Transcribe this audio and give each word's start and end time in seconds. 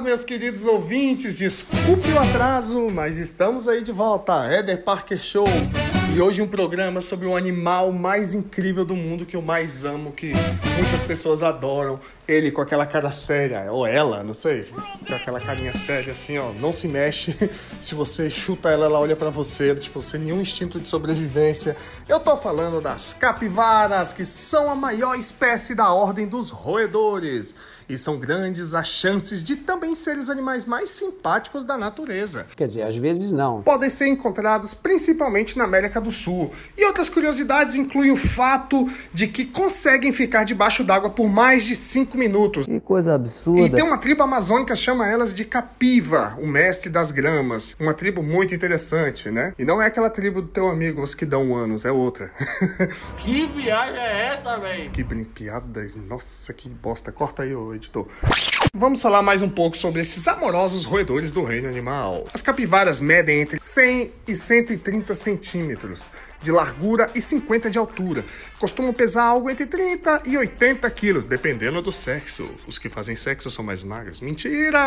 meus 0.00 0.24
queridos 0.24 0.64
ouvintes. 0.64 1.36
Desculpe 1.36 2.10
o 2.10 2.18
atraso, 2.18 2.90
mas 2.90 3.18
estamos 3.18 3.68
aí 3.68 3.82
de 3.82 3.92
volta. 3.92 4.46
Éder 4.46 4.82
Parker 4.82 5.18
Show. 5.18 5.46
E 6.14 6.20
hoje 6.20 6.42
um 6.42 6.48
programa 6.48 7.00
sobre 7.00 7.26
o 7.26 7.36
animal 7.36 7.92
mais 7.92 8.34
incrível 8.34 8.84
do 8.84 8.96
mundo 8.96 9.24
que 9.24 9.36
eu 9.36 9.42
mais 9.42 9.84
amo, 9.84 10.10
que 10.10 10.32
muitas 10.76 11.00
pessoas 11.02 11.42
adoram. 11.42 12.00
Ele 12.26 12.50
com 12.50 12.60
aquela 12.60 12.86
cara 12.86 13.10
séria, 13.10 13.72
ou 13.72 13.84
ela, 13.84 14.22
não 14.22 14.34
sei, 14.34 14.64
com 15.06 15.14
aquela 15.14 15.40
carinha 15.40 15.72
séria 15.72 16.12
assim, 16.12 16.38
ó, 16.38 16.52
não 16.52 16.72
se 16.72 16.86
mexe. 16.86 17.36
Se 17.82 17.94
você 17.94 18.30
chuta 18.30 18.68
ela, 18.68 18.86
ela 18.86 19.00
olha 19.00 19.16
para 19.16 19.30
você, 19.30 19.74
tipo, 19.74 20.00
sem 20.00 20.20
nenhum 20.20 20.40
instinto 20.40 20.78
de 20.78 20.88
sobrevivência. 20.88 21.76
Eu 22.08 22.20
tô 22.20 22.36
falando 22.36 22.80
das 22.80 23.12
capivaras, 23.12 24.12
que 24.12 24.24
são 24.24 24.70
a 24.70 24.76
maior 24.76 25.16
espécie 25.16 25.74
da 25.74 25.92
ordem 25.92 26.26
dos 26.26 26.50
roedores 26.50 27.54
e 27.90 27.98
são 27.98 28.18
grandes 28.18 28.74
as 28.74 28.86
chances 28.86 29.42
de 29.42 29.56
também 29.56 29.94
serem 29.96 30.20
os 30.20 30.30
animais 30.30 30.64
mais 30.64 30.90
simpáticos 30.90 31.64
da 31.64 31.76
natureza. 31.76 32.46
Quer 32.56 32.68
dizer, 32.68 32.82
às 32.82 32.96
vezes 32.96 33.32
não. 33.32 33.62
Podem 33.62 33.90
ser 33.90 34.06
encontrados 34.06 34.72
principalmente 34.72 35.58
na 35.58 35.64
América 35.64 36.00
do 36.00 36.10
Sul. 36.10 36.52
E 36.78 36.84
outras 36.84 37.08
curiosidades 37.08 37.74
incluem 37.74 38.12
o 38.12 38.16
fato 38.16 38.88
de 39.12 39.26
que 39.26 39.44
conseguem 39.44 40.12
ficar 40.12 40.44
debaixo 40.44 40.84
d'água 40.84 41.10
por 41.10 41.28
mais 41.28 41.64
de 41.64 41.74
5 41.74 42.16
minutos. 42.16 42.66
Que 42.66 42.80
coisa 42.80 43.14
absurda. 43.14 43.62
E 43.62 43.70
tem 43.70 43.84
uma 43.84 43.98
tribo 43.98 44.22
amazônica 44.22 44.72
que 44.72 44.78
chama 44.78 45.08
elas 45.08 45.34
de 45.34 45.44
Capiva, 45.44 46.38
o 46.40 46.46
mestre 46.46 46.88
das 46.88 47.10
gramas. 47.10 47.76
Uma 47.80 47.92
tribo 47.92 48.22
muito 48.22 48.54
interessante, 48.54 49.30
né? 49.30 49.52
E 49.58 49.64
não 49.64 49.82
é 49.82 49.86
aquela 49.86 50.08
tribo 50.08 50.40
do 50.42 50.48
teu 50.48 50.68
amigo, 50.68 51.02
os 51.02 51.14
que 51.14 51.26
dão 51.26 51.56
anos, 51.56 51.84
é 51.84 51.90
outra. 51.90 52.30
que 53.16 53.46
viagem 53.46 53.98
é 53.98 54.36
essa, 54.36 54.58
velho? 54.58 54.90
Que 54.90 55.02
piada. 55.24 55.90
Nossa, 56.08 56.52
que 56.52 56.68
bosta. 56.68 57.10
Corta 57.10 57.42
aí, 57.42 57.54
ô 57.54 57.79
editor. 57.80 58.06
Vamos 58.74 59.00
falar 59.02 59.22
mais 59.22 59.42
um 59.42 59.48
pouco 59.48 59.76
sobre 59.76 60.00
esses 60.00 60.28
amorosos 60.28 60.84
roedores 60.84 61.32
do 61.32 61.42
reino 61.42 61.68
animal. 61.68 62.26
As 62.32 62.42
capivaras 62.42 63.00
medem 63.00 63.40
entre 63.40 63.58
100 63.58 64.12
e 64.28 64.34
130 64.34 65.14
centímetros 65.14 66.08
de 66.42 66.50
largura 66.50 67.10
e 67.14 67.20
50 67.20 67.70
de 67.70 67.78
altura. 67.78 68.24
Costumam 68.58 68.92
pesar 68.92 69.24
algo 69.24 69.48
entre 69.48 69.66
30 69.66 70.22
e 70.26 70.36
80 70.36 70.90
quilos, 70.90 71.26
dependendo 71.26 71.80
do 71.80 71.90
sexo. 71.90 72.50
Os 72.66 72.78
que 72.78 72.88
fazem 72.88 73.16
sexo 73.16 73.50
são 73.50 73.64
mais 73.64 73.82
magros. 73.82 74.20
Mentira! 74.20 74.78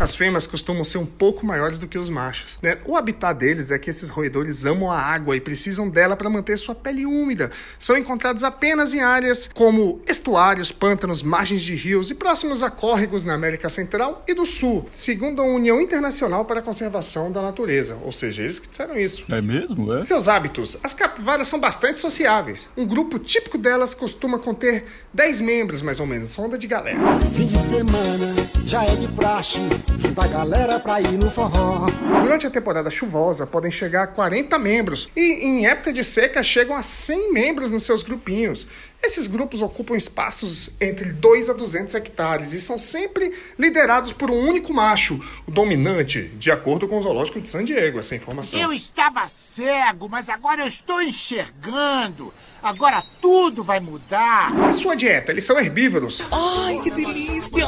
As 0.00 0.14
fêmeas 0.14 0.46
costumam 0.46 0.84
ser 0.84 0.98
um 0.98 1.06
pouco 1.06 1.44
maiores 1.44 1.80
do 1.80 1.88
que 1.88 1.98
os 1.98 2.08
machos. 2.08 2.58
Né? 2.62 2.78
O 2.86 2.96
habitat 2.96 3.36
deles 3.36 3.70
é 3.70 3.78
que 3.78 3.90
esses 3.90 4.08
roedores 4.08 4.64
amam 4.64 4.90
a 4.90 4.98
água 4.98 5.36
e 5.36 5.40
precisam 5.40 5.88
dela 5.88 6.16
para 6.16 6.30
manter 6.30 6.56
sua 6.56 6.74
pele 6.74 7.04
úmida. 7.04 7.50
São 7.78 7.96
encontrados 7.96 8.44
apenas 8.44 8.94
em 8.94 9.00
áreas 9.00 9.48
como 9.52 10.00
estuários, 10.06 10.70
pântanos, 10.70 11.22
margens 11.22 11.62
de 11.62 11.74
rios 11.74 12.10
e 12.10 12.14
próximos 12.14 12.62
a 12.62 12.70
córregos 12.70 13.24
na 13.24 13.34
América 13.34 13.68
Central 13.68 14.22
e 14.26 14.34
do 14.34 14.46
Sul, 14.46 14.88
segundo 14.92 15.42
a 15.42 15.44
União 15.44 15.80
Internacional 15.80 16.44
para 16.44 16.60
a 16.60 16.62
Conservação 16.62 17.30
da 17.30 17.42
Natureza. 17.42 17.98
Ou 18.02 18.12
seja, 18.12 18.42
eles 18.42 18.58
que 18.58 18.68
disseram 18.68 18.98
isso. 18.98 19.24
É 19.28 19.40
mesmo? 19.40 19.92
É? 19.92 20.00
Seus 20.00 20.28
hábitos 20.28 20.63
as 20.82 20.94
capivaras 20.94 21.48
são 21.48 21.60
bastante 21.60 22.00
sociáveis. 22.00 22.66
Um 22.76 22.86
grupo 22.86 23.18
típico 23.18 23.58
delas 23.58 23.94
costuma 23.94 24.38
conter 24.38 24.84
10 25.12 25.40
membros, 25.42 25.82
mais 25.82 26.00
ou 26.00 26.06
menos, 26.06 26.38
onda 26.38 26.56
de 26.56 26.66
galera. 26.66 26.98
Fim 27.34 27.46
de 27.46 27.58
semana 27.68 28.34
já 28.64 28.82
é 28.84 28.96
de 28.96 29.08
praxe, 29.08 29.58
junta 29.98 30.24
a 30.24 30.28
galera 30.28 30.80
pra 30.80 31.00
ir 31.00 31.18
no 31.18 31.30
forró. 31.30 31.86
Durante 32.22 32.46
a 32.46 32.50
temporada 32.50 32.90
chuvosa, 32.90 33.46
podem 33.46 33.70
chegar 33.70 34.04
a 34.04 34.06
40 34.06 34.58
membros, 34.58 35.08
e 35.14 35.46
em 35.46 35.66
época 35.66 35.92
de 35.92 36.02
seca 36.02 36.42
chegam 36.42 36.74
a 36.74 36.82
100 36.82 37.32
membros 37.32 37.70
nos 37.70 37.84
seus 37.84 38.02
grupinhos. 38.02 38.66
Esses 39.04 39.26
grupos 39.26 39.60
ocupam 39.60 39.94
espaços 39.94 40.70
entre 40.80 41.12
2 41.12 41.50
a 41.50 41.52
200 41.52 41.94
hectares 41.94 42.54
e 42.54 42.60
são 42.60 42.78
sempre 42.78 43.34
liderados 43.58 44.14
por 44.14 44.30
um 44.30 44.48
único 44.48 44.72
macho, 44.72 45.20
o 45.46 45.50
dominante, 45.50 46.22
de 46.38 46.50
acordo 46.50 46.88
com 46.88 46.98
o 46.98 47.02
zoológico 47.02 47.38
de 47.38 47.50
San 47.50 47.66
Diego, 47.66 47.98
essa 47.98 48.16
informação. 48.16 48.58
Eu 48.58 48.72
estava 48.72 49.28
cego, 49.28 50.08
mas 50.08 50.30
agora 50.30 50.62
eu 50.62 50.68
estou 50.68 51.02
enxergando. 51.02 52.32
Agora 52.64 53.04
tudo 53.20 53.62
vai 53.62 53.78
mudar. 53.78 54.58
A 54.64 54.72
sua 54.72 54.94
dieta, 54.94 55.30
eles 55.30 55.44
são 55.44 55.58
herbívoros. 55.58 56.22
Ai, 56.32 56.80
que 56.82 56.90
delícia! 56.90 57.66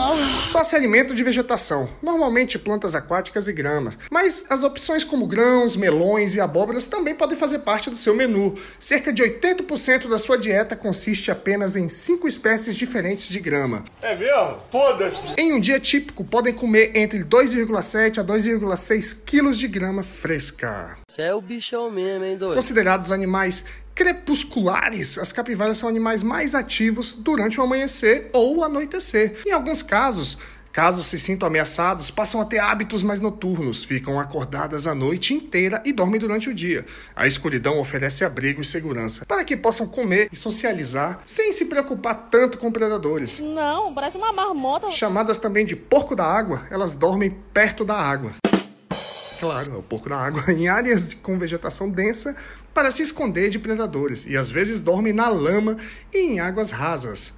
Só 0.49 0.65
se 0.65 0.75
alimentam 0.75 1.15
de 1.15 1.23
vegetação, 1.23 1.87
normalmente 2.03 2.59
plantas 2.59 2.95
aquáticas 2.95 3.47
e 3.47 3.53
gramas. 3.53 3.99
Mas 4.11 4.47
as 4.49 4.63
opções 4.63 5.05
como 5.05 5.27
grãos, 5.27 5.77
melões 5.77 6.35
e 6.35 6.41
abóboras 6.41 6.87
também 6.87 7.15
podem 7.15 7.37
fazer 7.37 7.59
parte 7.59 7.91
do 7.91 7.97
seu 7.97 8.15
menu. 8.15 8.57
Cerca 8.81 9.13
de 9.13 9.23
80% 9.23 10.09
da 10.09 10.17
sua 10.17 10.39
dieta 10.39 10.75
consiste 10.75 11.31
apenas 11.31 11.77
em 11.77 11.91
cinco 11.91 12.27
espécies 12.27 12.75
diferentes 12.75 13.29
de 13.29 13.39
grama. 13.39 13.85
É 14.01 14.17
mesmo? 14.17 14.63
Foda-se! 14.73 15.39
Em 15.39 15.53
um 15.53 15.61
dia 15.61 15.79
típico, 15.79 16.25
podem 16.25 16.55
comer 16.55 16.97
entre 16.97 17.23
2,7 17.23 18.19
a 18.19 18.25
2,6 18.25 19.25
quilos 19.27 19.59
de 19.59 19.69
grama 19.69 20.03
fresca. 20.03 20.97
Você 21.17 21.23
é 21.23 21.35
o 21.35 21.41
bichão 21.41 21.91
mesmo, 21.91 22.27
hein, 22.27 22.37
doido? 22.37 22.55
Considerados 22.55 23.11
animais 23.11 23.65
crepusculares, 23.95 25.17
as 25.17 25.33
capivaras 25.33 25.79
são 25.79 25.89
animais 25.89 26.23
mais 26.23 26.55
ativos 26.55 27.11
durante 27.11 27.59
o 27.59 27.63
amanhecer 27.63 28.29
ou 28.35 28.63
anoitecer. 28.63 29.39
Em 29.47 29.51
alguns 29.51 29.81
casos, 29.83 30.37
Caso 30.77 31.03
se 31.03 31.19
sintam 31.19 31.49
ameaçados, 31.49 32.11
passam 32.11 32.39
a 32.39 32.45
ter 32.45 32.59
hábitos 32.59 33.03
mais 33.03 33.19
noturnos, 33.19 33.83
ficam 33.83 34.21
acordadas 34.21 34.87
a 34.87 34.95
noite 34.95 35.33
inteira 35.33 35.83
e 35.87 35.91
dormem 35.91 36.21
durante 36.21 36.51
o 36.51 36.55
dia. 36.55 36.85
A 37.17 37.27
escuridão 37.27 37.79
oferece 37.79 38.27
abrigo 38.27 38.61
e 38.61 38.65
segurança 38.67 39.25
para 39.25 39.43
que 39.43 39.57
possam 39.57 39.89
comer 39.89 40.29
e 40.31 40.37
socializar 40.37 41.23
sem 41.25 41.51
se 41.51 41.65
preocupar 41.65 42.29
tanto 42.31 42.59
com 42.59 42.71
predadores. 42.71 43.39
Não, 43.39 43.95
parece 43.95 44.19
uma 44.19 44.35
marmota. 44.35 44.91
Chamadas 44.91 45.39
também 45.39 45.65
de 45.65 45.75
porco 45.75 46.15
da 46.15 46.27
água, 46.27 46.67
elas 46.71 46.95
dormem 46.95 47.31
perto 47.55 47.83
da 47.83 47.97
água. 47.97 48.35
Claro, 49.39 49.75
é 49.75 49.77
o 49.77 49.83
porco 49.83 50.09
da 50.09 50.17
água, 50.17 50.43
em 50.53 50.69
áreas 50.69 51.15
com 51.15 51.39
vegetação 51.39 51.91
densa 51.91 52.37
para 52.73 52.91
se 52.91 53.03
esconder 53.03 53.51
de 53.51 53.59
predadores 53.59 54.27
e 54.27 54.37
às 54.37 54.51
vezes 54.51 54.81
dormem 54.81 55.13
na 55.13 55.29
lama 55.29 55.77
e 56.13 56.19
em 56.19 56.41
águas 56.41 56.71
rasas. 56.71 57.35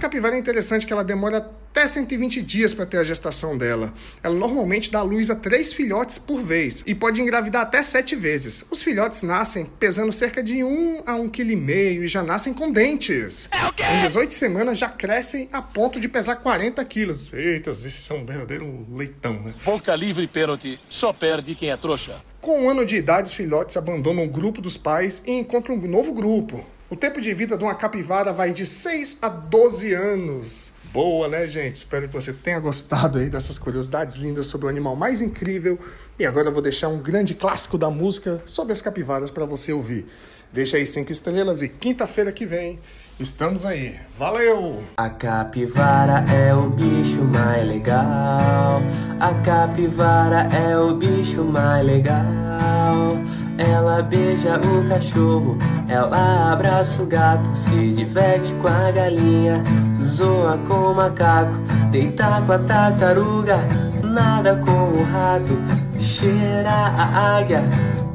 capivara 0.00 0.34
é 0.34 0.38
interessante 0.38 0.86
que 0.86 0.92
ela 0.92 1.04
demora 1.04 1.40
até 1.70 1.86
120 1.86 2.42
dias 2.42 2.74
para 2.74 2.84
ter 2.84 2.98
a 2.98 3.04
gestação 3.04 3.56
dela. 3.56 3.94
Ela 4.22 4.34
normalmente 4.34 4.90
dá 4.90 5.02
luz 5.02 5.30
a 5.30 5.36
três 5.36 5.72
filhotes 5.72 6.18
por 6.18 6.42
vez 6.42 6.82
e 6.84 6.94
pode 6.94 7.20
engravidar 7.20 7.62
até 7.62 7.82
sete 7.82 8.16
vezes. 8.16 8.64
Os 8.70 8.82
filhotes 8.82 9.22
nascem 9.22 9.64
pesando 9.64 10.12
cerca 10.12 10.42
de 10.42 10.64
1 10.64 11.02
a 11.06 11.12
1,5 11.12 11.30
kg 11.30 12.04
e 12.04 12.08
já 12.08 12.22
nascem 12.22 12.52
com 12.52 12.72
dentes. 12.72 13.48
É? 13.52 13.98
Em 13.98 14.02
18 14.02 14.34
semanas 14.34 14.78
já 14.78 14.88
crescem 14.88 15.48
a 15.52 15.62
ponto 15.62 16.00
de 16.00 16.08
pesar 16.08 16.36
40 16.36 16.84
quilos. 16.84 17.32
Eita, 17.32 17.70
esses 17.70 17.94
são 17.94 18.18
um 18.18 18.26
verdadeiro 18.26 18.86
leitão, 18.92 19.34
né? 19.34 19.54
Boca 19.64 19.94
livre 19.94 20.26
pênalti, 20.26 20.78
só 20.88 21.12
perde 21.12 21.54
quem 21.54 21.70
é 21.70 21.76
trouxa. 21.76 22.16
Com 22.40 22.64
um 22.64 22.70
ano 22.70 22.84
de 22.84 22.96
idade, 22.96 23.28
os 23.28 23.34
filhotes 23.34 23.76
abandonam 23.76 24.24
o 24.24 24.28
grupo 24.28 24.60
dos 24.60 24.76
pais 24.76 25.22
e 25.24 25.32
encontram 25.32 25.76
um 25.76 25.86
novo 25.86 26.12
grupo. 26.12 26.64
O 26.88 26.96
tempo 26.96 27.20
de 27.20 27.32
vida 27.32 27.56
de 27.56 27.62
uma 27.62 27.74
capivara 27.76 28.32
vai 28.32 28.52
de 28.52 28.66
6 28.66 29.18
a 29.22 29.28
12 29.28 29.94
anos. 29.94 30.72
Boa, 30.92 31.28
né, 31.28 31.46
gente? 31.46 31.76
Espero 31.76 32.08
que 32.08 32.12
você 32.12 32.32
tenha 32.32 32.58
gostado 32.58 33.18
aí 33.18 33.30
dessas 33.30 33.60
curiosidades 33.60 34.16
lindas 34.16 34.46
sobre 34.46 34.66
o 34.66 34.68
animal 34.68 34.96
mais 34.96 35.22
incrível. 35.22 35.78
E 36.18 36.26
agora 36.26 36.48
eu 36.48 36.52
vou 36.52 36.60
deixar 36.60 36.88
um 36.88 36.98
grande 36.98 37.32
clássico 37.32 37.78
da 37.78 37.88
música 37.88 38.42
sobre 38.44 38.72
as 38.72 38.82
capivaras 38.82 39.30
para 39.30 39.44
você 39.44 39.72
ouvir. 39.72 40.06
Deixa 40.52 40.76
aí 40.76 40.86
cinco 40.86 41.12
estrelas 41.12 41.62
e 41.62 41.68
quinta-feira 41.68 42.32
que 42.32 42.44
vem 42.44 42.80
estamos 43.20 43.64
aí. 43.64 43.94
Valeu! 44.18 44.82
A 44.96 45.10
capivara 45.10 46.24
é 46.32 46.54
o 46.54 46.70
bicho 46.70 47.22
mais 47.22 47.68
legal. 47.68 48.82
A 49.20 49.34
capivara 49.44 50.48
é 50.52 50.76
o 50.76 50.94
bicho 50.94 51.44
mais 51.44 51.86
legal. 51.86 53.16
Ela 53.58 54.02
beija 54.02 54.58
o 54.58 54.88
cachorro, 54.88 55.58
ela 55.86 56.50
abraça 56.50 57.02
o 57.02 57.06
gato, 57.06 57.54
se 57.54 57.92
diverte 57.92 58.54
com 58.54 58.68
a 58.68 58.90
galinha, 58.90 59.62
zoa 60.10 60.58
com 60.66 60.74
o 60.74 60.94
macaco, 60.94 61.54
deita 61.90 62.42
com 62.46 62.52
a 62.52 62.58
tartaruga, 62.58 63.58
nada 64.02 64.56
com 64.56 64.70
o 64.70 65.04
rato, 65.04 65.56
cheira 66.00 66.70
a 66.70 67.38
águia, 67.38 67.62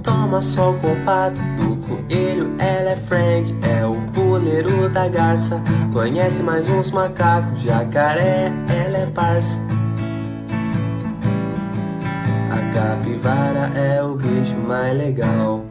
toma 0.03 0.41
sol 0.41 0.75
com 0.81 0.91
o 0.91 1.05
pato, 1.05 1.41
do 1.57 1.75
coelho 1.87 2.53
ela 2.59 2.91
é 2.91 2.95
friend, 2.95 3.55
é 3.63 3.85
o 3.85 3.95
puleiro 4.13 4.89
da 4.89 5.07
garça, 5.07 5.61
conhece 5.93 6.43
mais 6.43 6.69
uns 6.69 6.91
macacos, 6.91 7.61
jacaré 7.61 8.51
ela 8.69 8.97
é 8.97 9.05
parça. 9.07 9.65
capivara 12.75 13.71
é 13.73 14.03
o 14.03 14.15
bicho 14.15 14.55
mais 14.67 14.97
legal. 14.97 15.64